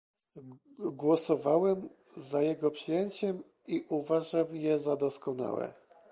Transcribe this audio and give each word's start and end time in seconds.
Głosowałem 0.79 1.89
za 2.17 2.41
jego 2.41 2.71
przyjęciem 2.71 3.43
i 3.67 3.85
uważam 3.89 4.55
je 4.55 4.79
za 4.79 4.95
doskonałe 4.95 5.73